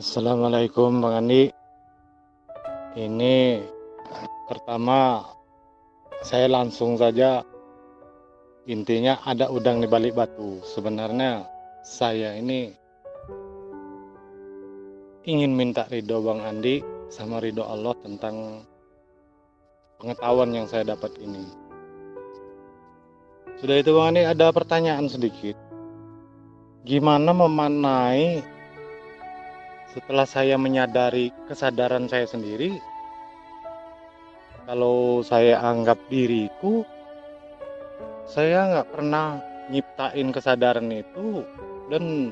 Assalamualaikum 0.00 1.04
Bang 1.04 1.12
Andi. 1.12 1.52
Ini 2.96 3.60
pertama 4.48 5.20
saya 6.24 6.48
langsung 6.48 6.96
saja 6.96 7.44
intinya 8.64 9.20
ada 9.28 9.52
udang 9.52 9.84
di 9.84 9.88
balik 9.92 10.16
batu. 10.16 10.64
Sebenarnya 10.64 11.44
saya 11.84 12.32
ini 12.32 12.72
ingin 15.28 15.52
minta 15.52 15.84
ridho 15.92 16.24
Bang 16.24 16.48
Andi 16.48 16.80
sama 17.12 17.36
ridho 17.36 17.68
Allah 17.68 17.92
tentang 18.00 18.64
pengetahuan 20.00 20.56
yang 20.56 20.64
saya 20.64 20.96
dapat 20.96 21.12
ini. 21.20 21.44
Sudah 23.60 23.76
itu 23.76 23.92
Bang 23.92 24.16
Andi 24.16 24.24
ada 24.24 24.48
pertanyaan 24.48 25.12
sedikit. 25.12 25.60
Gimana 26.88 27.36
memanai 27.36 28.40
setelah 29.90 30.26
saya 30.26 30.54
menyadari 30.54 31.34
kesadaran 31.50 32.06
saya 32.06 32.26
sendiri 32.26 32.78
kalau 34.70 35.18
saya 35.26 35.58
anggap 35.58 35.98
diriku 36.06 36.86
saya 38.30 38.70
nggak 38.70 38.88
pernah 38.94 39.42
nyiptain 39.70 40.30
kesadaran 40.30 40.90
itu 40.94 41.42
dan 41.90 42.30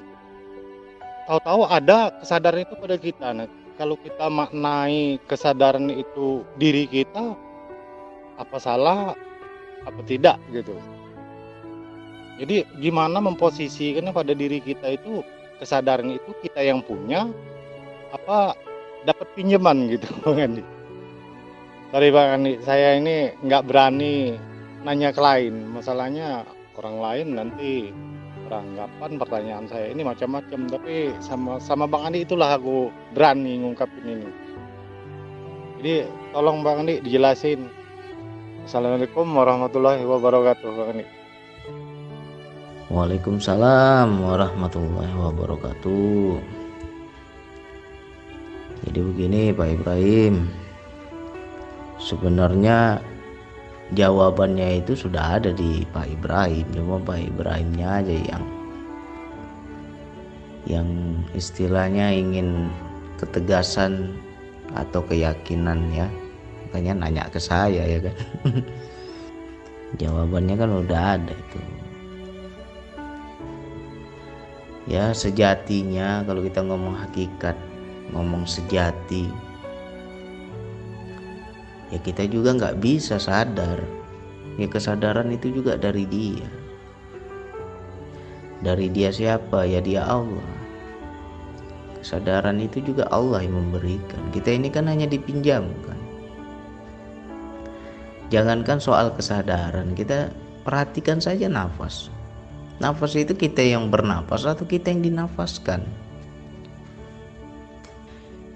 tahu-tahu 1.27 1.66
ada 1.66 2.14
kesadaran 2.23 2.62
itu 2.62 2.74
pada 2.78 2.97
kita. 2.98 3.28
Nah 3.34 3.50
kalau 3.75 3.98
kita 3.98 4.30
maknai 4.30 5.19
kesadaran 5.27 5.91
itu 5.91 6.47
diri 6.59 6.86
kita 6.86 7.34
apa 8.38 8.56
salah 8.62 9.19
apa 9.83 10.00
tidak 10.06 10.38
gitu? 10.55 10.78
Jadi 12.38 12.62
gimana 12.78 13.19
memposisikan 13.19 14.14
pada 14.14 14.30
diri 14.30 14.62
kita 14.62 14.95
itu 14.95 15.27
kesadaran 15.59 16.15
itu 16.15 16.30
kita 16.41 16.62
yang 16.62 16.80
punya 16.80 17.29
apa 18.15 18.57
dapat 19.05 19.29
pinjaman 19.37 19.91
gitu 19.93 20.09
Bang 20.25 20.41
Andi. 20.41 20.62
Sorry 21.89 22.09
Bang 22.12 22.41
Andi, 22.41 22.53
saya 22.65 22.97
ini 22.97 23.33
nggak 23.45 23.65
berani 23.69 24.37
nanya 24.83 25.12
ke 25.12 25.20
lain. 25.20 25.69
Masalahnya 25.73 26.45
orang 26.78 26.97
lain 27.00 27.27
nanti 27.34 27.91
beranggapan 28.48 29.11
pertanyaan 29.20 29.67
saya 29.69 29.92
ini 29.92 30.03
macam-macam. 30.05 30.61
Tapi 30.69 31.12
sama 31.20 31.61
sama 31.61 31.84
Bang 31.89 32.09
Andi 32.09 32.25
itulah 32.25 32.56
aku 32.56 32.93
berani 33.12 33.61
ngungkapin 33.61 34.05
ini. 34.05 34.28
Jadi 35.78 35.95
tolong 36.34 36.61
Bang 36.61 36.84
Andi 36.84 37.00
dijelasin. 37.00 37.69
Assalamualaikum 38.69 39.25
warahmatullahi 39.25 40.05
wabarakatuh 40.05 40.69
Bang 40.77 40.89
Andi. 40.97 41.06
Waalaikumsalam 42.89 44.17
warahmatullahi 44.25 45.12
wabarakatuh. 45.12 46.41
Jadi 48.89 48.98
begini 49.05 49.53
Pak 49.53 49.69
Ibrahim. 49.77 50.48
Sebenarnya 52.00 52.97
jawabannya 53.92 54.81
itu 54.81 54.97
sudah 54.97 55.36
ada 55.36 55.53
di 55.53 55.84
Pak 55.92 56.09
Ibrahim, 56.16 56.64
cuma 56.72 56.97
Pak 57.05 57.28
Ibrahimnya 57.28 58.00
aja 58.00 58.14
yang 58.25 58.44
yang 60.64 60.89
istilahnya 61.36 62.09
ingin 62.09 62.72
ketegasan 63.20 64.16
atau 64.72 65.05
keyakinan 65.05 65.92
ya. 65.92 66.09
Makanya 66.64 67.05
nanya 67.05 67.28
ke 67.28 67.36
saya 67.36 67.84
ya 67.84 68.00
kan. 68.00 68.16
Jawabannya 70.00 70.56
kan 70.56 70.70
udah 70.72 71.20
ada 71.20 71.36
itu. 71.36 71.78
Ya 74.89 75.12
sejatinya 75.12 76.25
kalau 76.25 76.41
kita 76.41 76.64
ngomong 76.64 76.97
hakikat 76.97 77.55
ngomong 78.08 78.48
sejati 78.48 79.28
ya 81.92 81.98
kita 82.00 82.28
juga 82.28 82.56
nggak 82.56 82.78
bisa 82.81 83.16
sadar. 83.16 83.81
Ya 84.59 84.66
kesadaran 84.66 85.31
itu 85.31 85.54
juga 85.54 85.78
dari 85.78 86.03
dia. 86.09 86.49
Dari 88.59 88.91
dia 88.91 89.15
siapa? 89.15 89.62
Ya 89.62 89.78
dia 89.78 90.03
Allah. 90.03 90.50
Kesadaran 92.03 92.59
itu 92.59 92.82
juga 92.82 93.06
Allah 93.15 93.47
yang 93.47 93.55
memberikan. 93.55 94.19
Kita 94.34 94.50
ini 94.50 94.66
kan 94.66 94.91
hanya 94.91 95.06
dipinjamkan. 95.06 95.99
Jangankan 98.28 98.82
soal 98.82 99.15
kesadaran 99.15 99.94
kita 99.94 100.28
perhatikan 100.66 101.16
saja 101.16 101.49
nafas 101.49 102.12
nafas 102.78 103.15
itu 103.19 103.34
kita 103.34 103.62
yang 103.62 103.91
bernafas 103.91 104.47
atau 104.47 104.66
kita 104.66 104.91
yang 104.94 105.03
dinafaskan? 105.03 105.83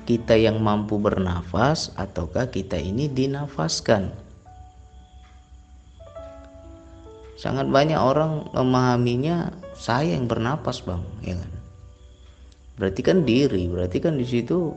Kita 0.02 0.34
yang 0.34 0.58
mampu 0.58 0.98
bernafas 0.98 1.94
ataukah 1.94 2.50
kita 2.50 2.74
ini 2.74 3.06
dinafaskan? 3.06 4.10
Sangat 7.38 7.66
banyak 7.66 7.98
orang 7.98 8.50
memahaminya 8.54 9.50
saya 9.74 10.14
yang 10.14 10.30
bernapas 10.30 10.82
bang 10.82 11.02
ya 11.26 11.34
kan? 11.34 11.52
Berarti 12.78 13.00
kan 13.02 13.26
diri 13.26 13.66
berarti 13.66 13.98
kan 13.98 14.14
di 14.14 14.26
situ 14.26 14.74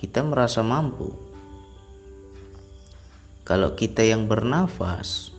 kita 0.00 0.24
merasa 0.24 0.64
mampu. 0.64 1.12
Kalau 3.44 3.76
kita 3.76 4.00
yang 4.00 4.24
bernafas 4.24 5.32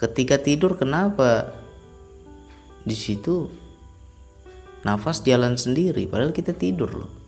ketika 0.00 0.40
tidur 0.40 0.80
kenapa 0.80 1.59
di 2.84 2.96
situ 2.96 3.48
nafas 4.84 5.20
jalan 5.24 5.56
sendiri 5.56 6.08
padahal 6.08 6.32
kita 6.32 6.56
tidur 6.56 6.90
loh 6.92 7.20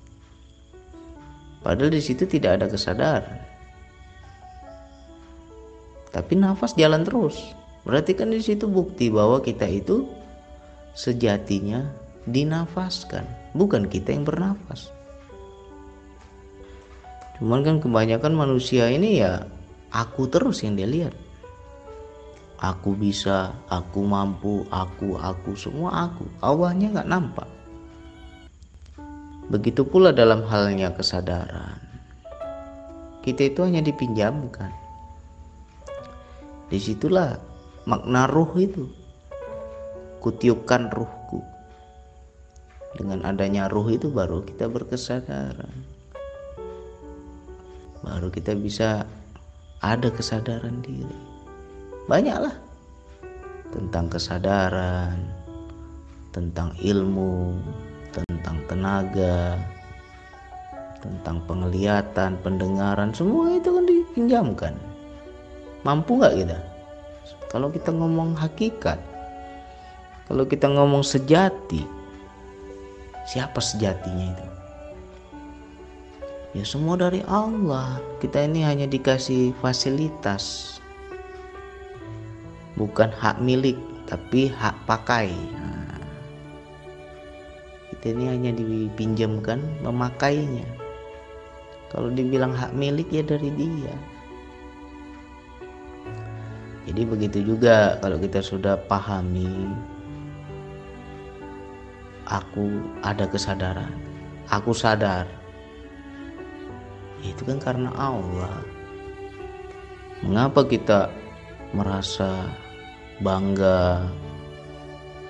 Padahal 1.63 1.95
di 1.95 2.03
situ 2.03 2.27
tidak 2.27 2.59
ada 2.59 2.67
kesadaran. 2.67 3.39
Tapi 6.11 6.35
nafas 6.35 6.75
jalan 6.75 7.07
terus. 7.07 7.39
Berarti 7.87 8.19
kan 8.19 8.35
di 8.35 8.43
situ 8.43 8.67
bukti 8.67 9.09
bahwa 9.09 9.39
kita 9.39 9.65
itu 9.71 10.07
sejatinya 10.93 11.87
dinafaskan, 12.27 13.25
bukan 13.55 13.87
kita 13.89 14.13
yang 14.13 14.27
bernafas. 14.27 14.91
Cuman 17.39 17.63
kan 17.67 17.77
kebanyakan 17.83 18.35
manusia 18.39 18.87
ini 18.91 19.23
ya 19.23 19.47
aku 19.95 20.31
terus 20.31 20.63
yang 20.63 20.79
dia 20.79 20.87
lihat. 20.87 21.15
Aku 22.63 22.95
bisa, 22.95 23.51
aku 23.67 24.07
mampu, 24.07 24.63
aku, 24.71 25.19
aku, 25.19 25.59
semua 25.59 26.07
aku. 26.07 26.23
Allahnya 26.39 26.95
nggak 26.95 27.11
nampak. 27.11 27.51
Begitu 29.51 29.83
pula 29.83 30.15
dalam 30.15 30.47
halnya 30.47 30.95
kesadaran. 30.95 31.83
Kita 33.27 33.51
itu 33.51 33.67
hanya 33.67 33.83
dipinjamkan. 33.83 34.71
Di 36.71 36.79
situlah 36.79 37.35
makna 37.83 38.31
ruh 38.31 38.55
itu. 38.55 38.87
Kutiupkan 40.23 40.87
ruhku. 40.95 41.43
Dengan 42.95 43.27
adanya 43.27 43.67
ruh 43.67 43.91
itu 43.91 44.07
baru 44.07 44.47
kita 44.47 44.71
berkesadaran. 44.71 45.83
Baru 48.07 48.31
kita 48.31 48.55
bisa 48.55 49.03
ada 49.83 50.15
kesadaran 50.15 50.79
diri. 50.87 51.32
Banyaklah 52.13 52.53
tentang 53.73 54.13
kesadaran, 54.13 55.17
tentang 56.29 56.77
ilmu, 56.77 57.57
tentang 58.13 58.61
tenaga, 58.69 59.57
tentang 61.01 61.41
penglihatan, 61.49 62.37
pendengaran, 62.45 63.17
semua 63.17 63.57
itu 63.57 63.73
kan 63.73 63.85
dipinjamkan. 63.89 64.75
Mampu 65.89 66.21
nggak 66.21 66.37
kita? 66.37 66.59
Kalau 67.49 67.73
kita 67.73 67.89
ngomong 67.97 68.37
hakikat, 68.37 69.01
kalau 70.29 70.45
kita 70.45 70.69
ngomong 70.69 71.01
sejati, 71.01 71.81
siapa 73.25 73.57
sejatinya 73.57 74.37
itu? 74.37 74.47
Ya 76.61 76.65
semua 76.69 77.01
dari 77.01 77.25
Allah. 77.25 77.97
Kita 78.21 78.45
ini 78.45 78.61
hanya 78.61 78.85
dikasih 78.85 79.57
fasilitas. 79.65 80.77
Bukan 82.77 83.13
hak 83.13 83.41
milik, 83.45 83.77
tapi 84.09 84.49
hak 84.49 84.77
pakai. 84.89 85.33
Kita 87.93 88.19
ini 88.19 88.25
hanya 88.33 88.51
dipinjamkan 88.57 89.61
memakainya. 89.85 90.65
Kalau 91.93 92.09
dibilang 92.09 92.57
hak 92.57 92.73
milik 92.73 93.13
ya 93.13 93.21
dari 93.21 93.53
dia. 93.53 93.95
Jadi 96.89 97.03
begitu 97.07 97.39
juga 97.47 98.01
kalau 98.03 98.19
kita 98.19 98.43
sudah 98.43 98.75
pahami 98.91 99.71
aku 102.27 102.83
ada 103.05 103.29
kesadaran. 103.29 103.93
Aku 104.51 104.75
sadar. 104.75 105.29
Itu 107.23 107.47
kan 107.47 107.63
karena 107.63 107.95
Allah. 107.95 108.65
Mengapa 110.27 110.67
kita 110.67 111.13
merasa 111.73 112.53
bangga 113.25 114.05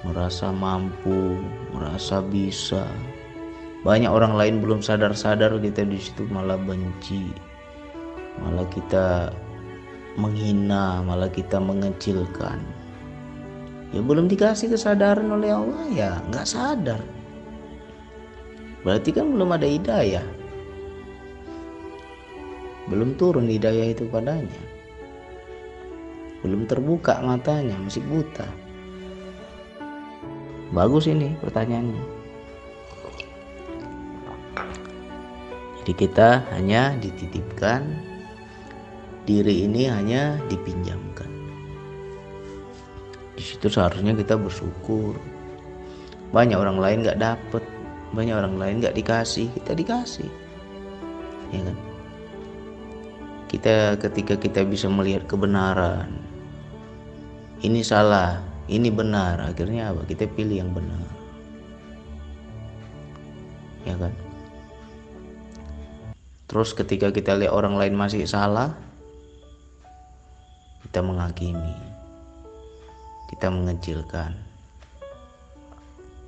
merasa 0.03 0.51
mampu, 0.51 1.39
merasa 1.71 2.19
bisa. 2.19 2.83
banyak 3.83 4.11
orang 4.11 4.39
lain 4.39 4.63
belum 4.63 4.79
sadar-sadar 4.79 5.59
kita 5.59 5.83
di 5.83 5.99
situ 5.99 6.23
malah 6.31 6.55
benci 6.55 7.35
malah 8.39 8.63
kita 8.71 9.35
menghina 10.15 11.03
malah 11.03 11.27
kita 11.27 11.59
mengecilkan. 11.59 12.63
Ya 13.91 14.01
belum 14.01 14.31
dikasih 14.31 14.71
kesadaran 14.71 15.27
oleh 15.35 15.51
Allah 15.51 15.87
ya 15.91 16.11
nggak 16.31 16.47
sadar. 16.47 17.03
Berarti 18.87 19.11
kan 19.15 19.35
belum 19.35 19.51
ada 19.51 19.67
hidayah. 19.67 20.27
Belum 22.87 23.15
turun 23.19 23.51
hidayah 23.51 23.95
itu 23.95 24.07
padanya 24.11 24.72
belum 26.43 26.67
terbuka 26.67 27.23
matanya 27.23 27.79
masih 27.79 28.03
buta 28.05 28.47
bagus 30.75 31.07
ini 31.07 31.39
pertanyaannya 31.39 32.23
Jadi 35.83 35.99
kita 35.99 36.47
hanya 36.55 36.95
dititipkan, 37.03 37.83
diri 39.27 39.67
ini 39.67 39.91
hanya 39.91 40.39
dipinjamkan. 40.47 41.27
Di 43.35 43.43
situ 43.43 43.67
seharusnya 43.67 44.15
kita 44.15 44.39
bersyukur. 44.39 45.19
Banyak 46.31 46.55
orang 46.55 46.79
lain 46.79 47.03
nggak 47.03 47.19
dapet, 47.19 47.67
banyak 48.15 48.31
orang 48.31 48.63
lain 48.63 48.79
nggak 48.79 48.95
dikasih, 48.95 49.51
kita 49.59 49.75
dikasih, 49.75 50.31
ya 51.51 51.67
kan? 51.67 51.92
Kita 53.53 54.01
ketika 54.01 54.41
kita 54.41 54.65
bisa 54.65 54.89
melihat 54.89 55.29
kebenaran, 55.29 56.09
ini 57.61 57.85
salah, 57.85 58.41
ini 58.65 58.89
benar, 58.89 59.45
akhirnya 59.45 59.93
apa? 59.93 60.09
Kita 60.09 60.25
pilih 60.25 60.57
yang 60.65 60.73
benar, 60.73 61.05
ya 63.85 63.95
kan? 64.01 64.11
Terus 66.49 66.73
ketika 66.73 67.13
kita 67.13 67.37
lihat 67.37 67.53
orang 67.53 67.77
lain 67.77 67.93
masih 67.93 68.25
salah, 68.25 68.73
kita 70.89 71.05
menghakimi, 71.05 71.77
kita 73.33 73.53
mengecilkan, 73.53 74.33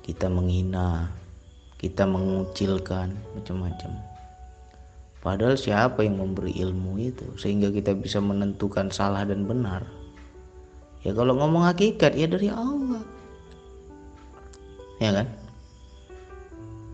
kita 0.05 0.29
menghina, 0.29 1.09
kita 1.81 2.05
mengucilkan 2.05 3.17
macam-macam. 3.33 4.14
Padahal 5.25 5.57
siapa 5.57 6.05
yang 6.05 6.21
memberi 6.21 6.53
ilmu 6.53 7.01
itu 7.01 7.25
sehingga 7.41 7.73
kita 7.73 7.97
bisa 7.97 8.21
menentukan 8.21 8.93
salah 8.93 9.25
dan 9.25 9.49
benar? 9.49 9.81
Ya 11.01 11.17
kalau 11.17 11.33
ngomong 11.33 11.65
hakikat 11.65 12.13
ya 12.13 12.29
dari 12.29 12.53
Allah. 12.53 13.01
Ya 15.01 15.09
kan? 15.17 15.27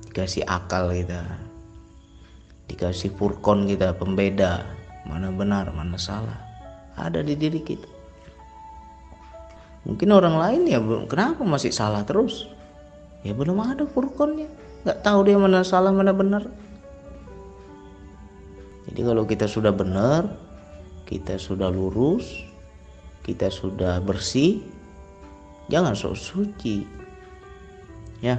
Dikasih 0.08 0.48
akal 0.48 0.96
kita. 0.96 1.28
Dikasih 2.72 3.12
furkon 3.20 3.68
kita 3.68 3.92
pembeda. 4.00 4.64
Mana 5.04 5.28
benar 5.36 5.68
mana 5.76 6.00
salah. 6.00 6.40
Ada 6.96 7.28
di 7.28 7.36
diri 7.36 7.60
kita. 7.60 7.92
Mungkin 9.84 10.08
orang 10.08 10.40
lain 10.40 10.62
ya 10.72 10.80
kenapa 11.12 11.44
masih 11.44 11.76
salah 11.76 12.08
terus? 12.08 12.48
Ya 13.28 13.36
belum 13.36 13.60
ada 13.60 13.84
furkonnya 13.84 14.48
nggak 14.82 15.00
tahu 15.06 15.20
dia 15.30 15.38
mana 15.38 15.62
salah 15.62 15.94
mana 15.94 16.10
benar 16.10 16.50
jadi 18.92 19.02
kalau 19.08 19.24
kita 19.24 19.48
sudah 19.48 19.72
benar 19.72 20.28
kita 21.08 21.40
sudah 21.40 21.72
lurus 21.72 22.44
kita 23.24 23.48
sudah 23.48 24.04
bersih 24.04 24.62
jangan 25.72 25.96
sok 25.96 26.16
suci 26.20 26.84
ya 28.22 28.38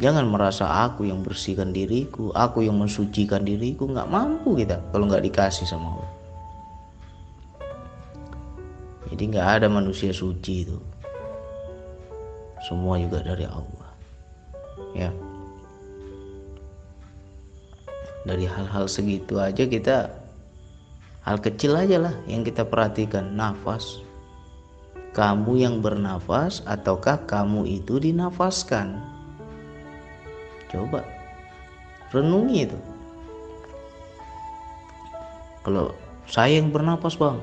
Jangan 0.00 0.32
merasa 0.32 0.88
aku 0.88 1.04
yang 1.04 1.20
bersihkan 1.20 1.76
diriku, 1.76 2.32
aku 2.32 2.64
yang 2.64 2.80
mensucikan 2.80 3.44
diriku. 3.44 3.84
Nggak 3.84 4.08
mampu 4.08 4.56
kita 4.56 4.80
kalau 4.96 5.04
nggak 5.04 5.28
dikasih 5.28 5.68
sama 5.68 5.92
Allah. 5.92 6.10
Jadi 9.12 9.22
nggak 9.28 9.48
ada 9.60 9.66
manusia 9.68 10.08
suci 10.08 10.64
itu. 10.64 10.80
Semua 12.64 12.96
juga 12.96 13.20
dari 13.20 13.44
Allah. 13.44 13.88
Ya. 14.96 15.12
Dari 18.28 18.44
hal-hal 18.44 18.84
segitu 18.84 19.40
aja 19.40 19.64
kita 19.64 20.12
hal 21.24 21.40
kecil 21.40 21.72
aja 21.76 21.96
lah 21.96 22.14
yang 22.28 22.44
kita 22.44 22.64
perhatikan. 22.68 23.32
Nafas. 23.32 24.04
Kamu 25.10 25.58
yang 25.58 25.82
bernafas 25.82 26.62
ataukah 26.68 27.26
kamu 27.26 27.66
itu 27.66 27.98
dinafaskan? 27.98 29.00
Coba. 30.70 31.02
Renungi 32.14 32.68
itu. 32.68 32.78
Kalau 35.66 35.92
saya 36.30 36.62
yang 36.62 36.70
bernapas 36.70 37.18
bang. 37.18 37.40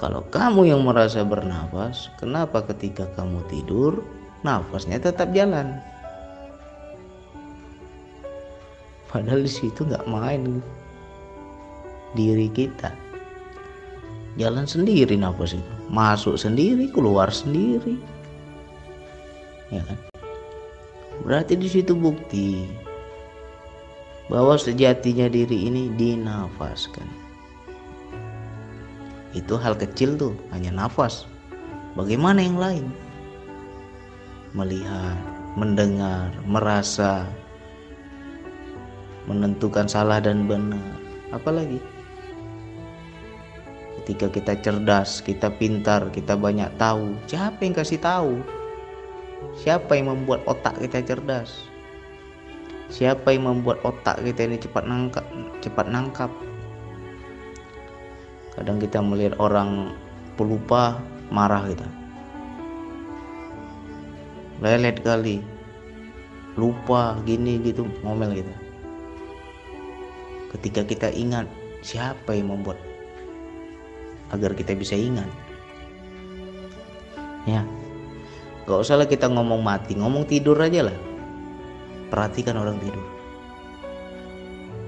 Kalau 0.00 0.26
kamu 0.32 0.74
yang 0.74 0.82
merasa 0.82 1.22
bernapas 1.22 2.10
kenapa 2.18 2.66
ketika 2.66 3.06
kamu 3.14 3.40
tidur 3.46 4.02
nafasnya 4.42 5.00
tetap 5.00 5.30
jalan 5.32 5.80
padahal 9.14 9.46
di 9.46 9.52
situ 9.52 9.86
nggak 9.86 10.10
main 10.10 10.58
diri 12.18 12.50
kita 12.50 12.90
jalan 14.34 14.66
sendiri 14.66 15.14
nafas 15.14 15.54
itu 15.54 15.72
masuk 15.86 16.34
sendiri 16.34 16.90
keluar 16.90 17.30
sendiri 17.30 17.94
ya 19.70 19.78
kan 19.86 19.98
Berarti 21.22 21.54
di 21.54 21.70
situ 21.70 21.94
bukti 21.94 22.66
bahwa 24.26 24.58
sejatinya 24.58 25.30
diri 25.30 25.70
ini 25.70 25.94
dinafaskan. 25.94 27.06
Itu 29.32 29.54
hal 29.54 29.78
kecil 29.78 30.18
tuh, 30.18 30.34
hanya 30.50 30.74
nafas. 30.74 31.30
Bagaimana 31.94 32.42
yang 32.42 32.58
lain? 32.58 32.86
Melihat, 34.54 35.18
mendengar, 35.54 36.30
merasa, 36.46 37.26
menentukan 39.24 39.88
salah 39.88 40.20
dan 40.20 40.44
benar. 40.44 40.80
Apalagi 41.32 41.80
ketika 44.04 44.28
kita 44.28 44.52
cerdas, 44.60 45.24
kita 45.24 45.48
pintar, 45.48 46.12
kita 46.12 46.36
banyak 46.36 46.68
tahu, 46.76 47.16
siapa 47.24 47.64
yang 47.64 47.72
kasih 47.72 47.96
tahu? 47.96 48.36
Siapa 49.56 49.96
yang 49.96 50.12
membuat 50.12 50.44
otak 50.44 50.76
kita 50.80 51.00
cerdas? 51.04 51.68
Siapa 52.92 53.32
yang 53.32 53.48
membuat 53.48 53.80
otak 53.80 54.20
kita 54.20 54.44
ini 54.44 54.60
cepat 54.60 54.84
nangkap, 54.84 55.24
cepat 55.64 55.86
nangkap? 55.88 56.30
Kadang 58.54 58.78
kita 58.78 59.02
melihat 59.02 59.34
orang 59.40 59.96
pelupa 60.38 61.00
marah 61.32 61.64
kita. 61.66 61.88
Lelet 64.62 65.00
kali. 65.02 65.42
Lupa 66.54 67.18
gini 67.26 67.58
gitu 67.66 67.82
ngomel 68.06 68.30
kita. 68.38 68.63
Ketika 70.54 70.86
kita 70.86 71.08
ingat 71.10 71.50
siapa 71.82 72.32
yang 72.32 72.54
membuat 72.54 72.78
agar 74.30 74.54
kita 74.54 74.72
bisa 74.78 74.94
ingat. 74.94 75.28
Ya, 77.44 77.60
Gak 78.64 78.80
usah 78.80 78.96
lah 78.96 79.04
kita 79.04 79.28
ngomong 79.28 79.60
mati, 79.60 79.92
ngomong 79.92 80.24
tidur 80.24 80.56
aja 80.56 80.88
lah. 80.88 80.96
Perhatikan 82.08 82.56
orang 82.56 82.80
tidur. 82.80 83.04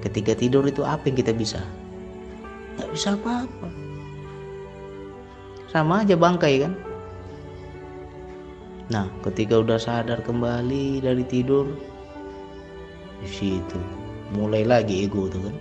Ketika 0.00 0.32
tidur 0.32 0.64
itu 0.64 0.80
apa 0.80 1.04
yang 1.04 1.16
kita 1.20 1.36
bisa? 1.36 1.60
Gak 2.80 2.88
bisa 2.88 3.12
apa-apa. 3.12 3.68
Sama 5.68 6.00
aja 6.00 6.16
bangkai 6.16 6.64
kan? 6.64 6.72
Nah, 8.88 9.12
ketika 9.28 9.60
udah 9.60 9.76
sadar 9.76 10.24
kembali 10.24 11.04
dari 11.04 11.24
tidur, 11.28 11.68
di 13.20 13.28
situ 13.28 14.05
mulai 14.34 14.66
lagi 14.66 15.06
ego 15.06 15.30
tuh 15.30 15.44
kan, 15.46 15.56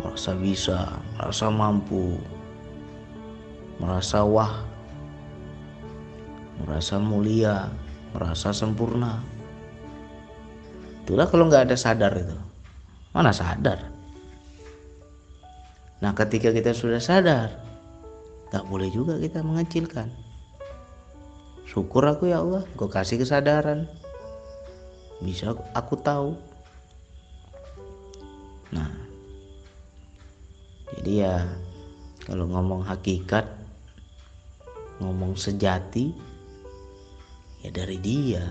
merasa 0.00 0.32
bisa, 0.38 0.96
merasa 1.18 1.52
mampu, 1.52 2.16
merasa 3.76 4.24
wah 4.24 4.76
merasa 6.64 6.96
mulia, 6.96 7.68
merasa 8.16 8.52
sempurna. 8.56 9.20
Itulah 11.04 11.28
kalau 11.28 11.46
nggak 11.46 11.70
ada 11.70 11.76
sadar 11.76 12.12
itu. 12.16 12.36
Mana 13.12 13.32
sadar? 13.32 13.92
Nah 16.00 16.12
ketika 16.16 16.52
kita 16.52 16.72
sudah 16.76 17.00
sadar, 17.00 17.52
nggak 18.52 18.64
boleh 18.68 18.88
juga 18.92 19.16
kita 19.20 19.44
mengecilkan. 19.44 20.08
Syukur 21.66 22.08
aku 22.08 22.32
ya 22.32 22.40
Allah, 22.40 22.64
gue 22.74 22.88
kasih 22.88 23.20
kesadaran. 23.20 23.90
Bisa 25.20 25.56
aku 25.72 25.94
tahu. 26.00 26.36
Nah, 28.76 28.92
jadi 31.00 31.12
ya 31.24 31.34
kalau 32.28 32.44
ngomong 32.52 32.84
hakikat, 32.84 33.48
ngomong 35.00 35.32
sejati, 35.40 36.12
ya 37.64 37.72
dari 37.72 37.96
dia. 37.96 38.44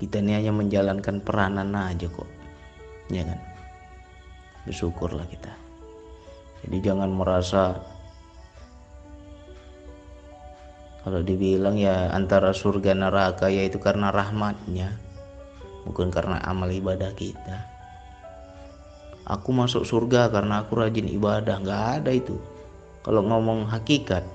Kita 0.00 0.22
ini 0.22 0.32
hanya 0.32 0.54
menjalankan 0.54 1.20
peranan 1.20 1.76
aja 1.76 2.08
kok 2.08 2.40
ya 3.12 3.26
kan? 3.26 3.40
Bersyukurlah 4.64 5.26
kita. 5.26 5.52
Jadi 6.64 6.76
jangan 6.80 7.10
merasa 7.10 7.76
kalau 11.00 11.24
dibilang 11.24 11.80
ya 11.80 12.12
antara 12.12 12.52
surga 12.52 12.92
neraka 12.92 13.48
yaitu 13.48 13.80
karena 13.80 14.12
rahmatnya 14.12 14.92
bukan 15.88 16.12
karena 16.12 16.36
amal 16.44 16.68
ibadah 16.68 17.08
kita 17.16 17.64
aku 19.30 19.54
masuk 19.54 19.86
surga 19.86 20.26
karena 20.34 20.66
aku 20.66 20.82
rajin 20.82 21.06
ibadah. 21.06 21.62
Nggak 21.62 21.84
ada 22.02 22.10
itu. 22.10 22.34
Kalau 23.06 23.22
ngomong 23.22 23.70
hakikat 23.70 24.26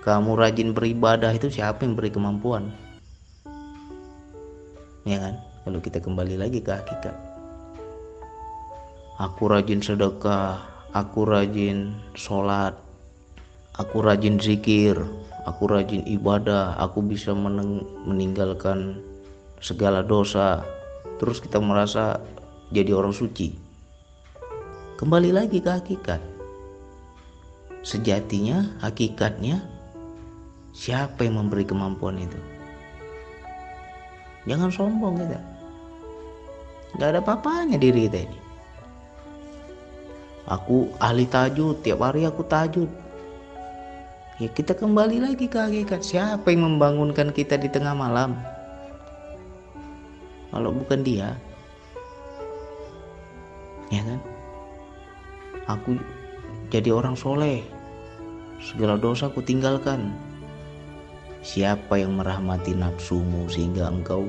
kamu 0.00 0.32
rajin 0.38 0.72
beribadah 0.72 1.28
itu 1.36 1.52
siapa 1.52 1.84
yang 1.84 1.92
beri 1.92 2.08
kemampuan? 2.08 2.72
Ya 5.04 5.20
kan? 5.20 5.34
Kalau 5.66 5.78
kita 5.82 6.00
kembali 6.00 6.40
lagi 6.40 6.64
ke 6.64 6.72
hakikat. 6.72 7.12
Aku 9.20 9.52
rajin 9.52 9.84
sedekah 9.84 10.70
aku 10.90 11.22
rajin 11.22 11.94
sholat 12.18 12.74
aku 13.78 14.02
rajin 14.02 14.42
zikir 14.42 14.98
aku 15.46 15.70
rajin 15.70 16.02
ibadah 16.02 16.74
aku 16.82 16.98
bisa 17.04 17.30
meninggalkan 17.36 18.98
segala 19.60 20.00
dosa. 20.00 20.64
Terus 21.20 21.36
kita 21.36 21.60
merasa 21.60 22.16
jadi 22.70 22.94
orang 22.94 23.10
suci. 23.10 23.50
Kembali 24.94 25.34
lagi 25.34 25.58
ke 25.58 25.70
hakikat. 25.70 26.22
Sejatinya 27.82 28.78
hakikatnya 28.78 29.58
siapa 30.70 31.26
yang 31.26 31.42
memberi 31.42 31.66
kemampuan 31.66 32.22
itu? 32.22 32.38
Jangan 34.46 34.70
sombong 34.70 35.18
kita. 35.18 35.40
Nggak 36.94 37.08
ada 37.10 37.20
apa-apanya 37.22 37.76
diri 37.76 38.06
kita 38.06 38.22
ini. 38.22 38.38
Aku 40.50 40.90
ahli 40.98 41.26
tajud 41.30 41.82
tiap 41.82 42.02
hari 42.02 42.26
aku 42.26 42.42
tajud. 42.46 42.90
Ya 44.38 44.48
kita 44.50 44.72
kembali 44.78 45.20
lagi 45.20 45.46
ke 45.46 45.58
hakikat. 45.58 46.00
Siapa 46.06 46.48
yang 46.50 46.66
membangunkan 46.66 47.34
kita 47.34 47.60
di 47.60 47.68
tengah 47.68 47.92
malam? 47.92 48.34
Kalau 50.50 50.74
bukan 50.74 51.06
dia 51.06 51.38
ya 53.90 54.02
kan? 54.06 54.20
Aku 55.66 55.98
jadi 56.70 56.94
orang 56.94 57.18
soleh. 57.18 57.62
Segala 58.62 58.96
dosa 58.96 59.28
aku 59.28 59.42
tinggalkan. 59.42 60.14
Siapa 61.40 61.96
yang 61.98 62.20
merahmati 62.20 62.76
nafsumu 62.76 63.48
sehingga 63.48 63.88
engkau 63.88 64.28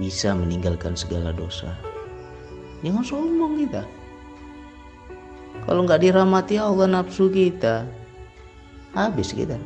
bisa 0.00 0.32
meninggalkan 0.32 0.94
segala 0.94 1.34
dosa? 1.34 1.74
Jangan 2.80 3.04
sombong 3.04 3.66
kita. 3.66 3.82
Kalau 5.66 5.82
nggak 5.82 6.06
dirahmati 6.06 6.56
Allah 6.62 6.86
nafsu 6.86 7.26
kita 7.26 7.84
habis 8.94 9.34
kita. 9.34 9.58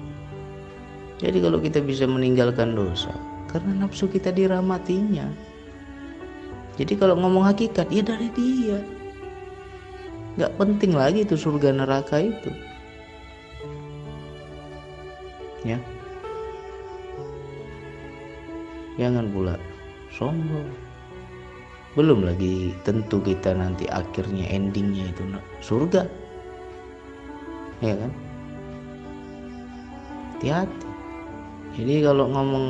Jadi 1.21 1.39
kalau 1.45 1.61
kita 1.61 1.85
bisa 1.85 2.09
meninggalkan 2.09 2.73
dosa 2.73 3.13
karena 3.53 3.85
nafsu 3.85 4.09
kita 4.09 4.33
dirahmatinya. 4.33 5.29
Jadi 6.81 6.97
kalau 6.97 7.21
ngomong 7.21 7.45
hakikat 7.45 7.93
ya 7.93 8.01
dari 8.01 8.33
dia 8.33 8.81
nggak 10.39 10.55
penting 10.59 10.93
lagi 10.95 11.27
itu 11.27 11.35
surga 11.35 11.75
neraka 11.75 12.23
itu. 12.23 12.51
Ya. 15.67 15.79
Jangan 19.01 19.33
pula 19.33 19.55
sombong. 20.13 20.71
Belum 21.99 22.23
lagi 22.23 22.71
tentu 22.87 23.19
kita 23.19 23.57
nanti 23.57 23.89
akhirnya 23.91 24.47
endingnya 24.47 25.11
itu 25.11 25.23
surga. 25.65 26.07
Ya 27.83 27.97
kan? 27.97 28.13
Hati-hati. 30.37 30.89
Jadi 31.81 31.95
kalau 32.05 32.29
ngomong 32.29 32.67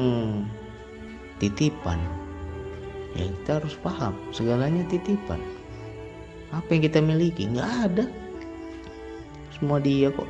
titipan 1.41 1.99
ya 3.17 3.27
kita 3.27 3.51
harus 3.59 3.75
paham 3.81 4.15
segalanya 4.31 4.85
titipan 4.87 5.41
apa 6.51 6.69
yang 6.75 6.83
kita 6.83 6.99
miliki? 6.99 7.47
Nggak 7.47 7.71
ada. 7.91 8.05
Semua 9.55 9.79
dia 9.79 10.11
kok. 10.11 10.27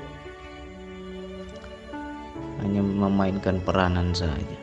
Hanya 2.60 2.84
memainkan 2.84 3.56
peranan 3.64 4.12
saja. 4.12 4.58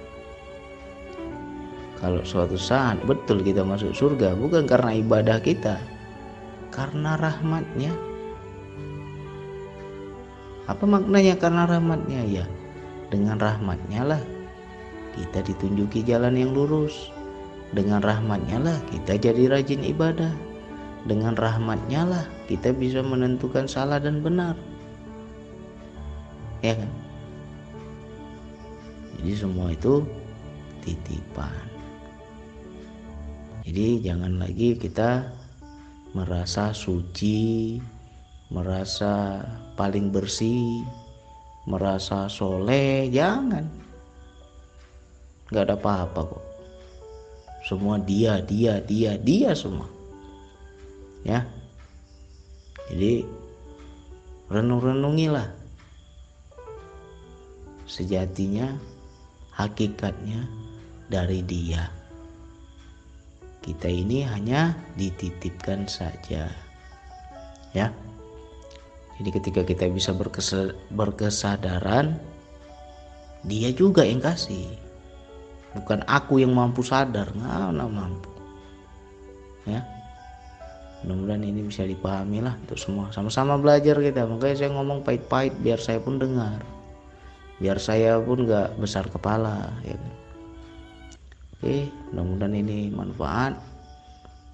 Kalau 1.98 2.22
suatu 2.22 2.54
saat 2.54 3.02
betul 3.10 3.42
kita 3.42 3.66
masuk 3.66 3.90
surga 3.90 4.38
bukan 4.38 4.70
karena 4.70 5.02
ibadah 5.02 5.42
kita 5.42 5.82
karena 6.70 7.18
rahmatnya. 7.18 7.90
Apa 10.70 10.86
maknanya 10.86 11.42
karena 11.42 11.66
rahmatnya? 11.66 12.22
Ya 12.30 12.46
dengan 13.08 13.40
rahmatnya 13.40 14.02
lah 14.04 14.22
kita 15.18 15.42
ditunjuki 15.42 16.06
jalan 16.06 16.38
yang 16.38 16.54
lurus. 16.54 17.10
Dengan 17.68 18.00
rahmatnya 18.00 18.64
lah 18.64 18.78
kita 18.94 19.20
jadi 19.20 19.52
rajin 19.52 19.84
ibadah. 19.84 20.32
Dengan 21.06 21.38
rahmatnya 21.38 22.02
lah 22.08 22.26
kita 22.50 22.74
bisa 22.74 23.06
menentukan 23.06 23.70
salah 23.70 24.02
dan 24.02 24.26
benar. 24.26 24.58
Ya 26.66 26.74
kan? 26.74 26.92
Jadi 29.20 29.32
semua 29.38 29.76
itu 29.76 30.02
titipan. 30.82 31.54
Jadi 33.68 34.02
jangan 34.02 34.40
lagi 34.40 34.80
kita 34.80 35.28
merasa 36.16 36.72
suci, 36.72 37.78
merasa 38.50 39.44
paling 39.76 40.10
bersih, 40.10 40.82
merasa 41.68 42.32
soleh, 42.32 43.12
jangan. 43.12 43.68
Gak 45.52 45.68
ada 45.68 45.76
apa-apa 45.76 46.22
kok 46.26 46.48
semua 47.68 48.00
dia 48.00 48.40
dia 48.48 48.80
dia 48.80 49.20
dia 49.20 49.52
semua 49.52 49.92
ya. 51.28 51.44
Jadi 52.88 53.28
renung-renungilah 54.48 55.52
sejatinya 57.84 58.72
hakikatnya 59.52 60.48
dari 61.12 61.44
dia. 61.44 61.92
Kita 63.60 63.92
ini 63.92 64.24
hanya 64.24 64.72
dititipkan 64.96 65.84
saja 65.92 66.48
ya. 67.76 67.92
Jadi 69.20 69.30
ketika 69.36 69.68
kita 69.68 69.92
bisa 69.92 70.16
berkesadaran 70.96 72.16
dia 73.44 73.70
juga 73.76 74.08
yang 74.08 74.24
kasih. 74.24 74.72
Bukan 75.76 76.08
aku 76.08 76.40
yang 76.40 76.56
mampu 76.56 76.80
sadar 76.80 77.28
nggak 77.36 77.92
mampu 77.92 78.32
ya 79.68 79.97
mudah-mudahan 81.06 81.44
ini 81.46 81.62
bisa 81.68 81.86
dipahami 81.86 82.42
lah 82.42 82.58
untuk 82.66 82.80
semua. 82.80 83.14
Sama-sama 83.14 83.60
belajar 83.60 83.98
kita. 84.02 84.26
Makanya 84.26 84.56
saya 84.58 84.70
ngomong 84.74 85.06
pahit-pahit 85.06 85.54
biar 85.62 85.78
saya 85.78 86.02
pun 86.02 86.18
dengar. 86.18 86.62
Biar 87.58 87.78
saya 87.82 88.22
pun 88.22 88.46
nggak 88.46 88.78
besar 88.82 89.06
kepala 89.10 89.74
ya 89.86 89.98
kan? 89.98 90.14
Oke 91.58 91.90
mudah-mudahan 92.14 92.56
ini 92.58 92.90
manfaat. 92.94 93.58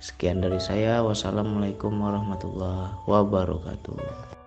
Sekian 0.03 0.43
dari 0.43 0.59
saya. 0.59 0.99
Wassalamualaikum 0.99 1.95
warahmatullahi 1.95 2.91
wabarakatuh 3.07 4.42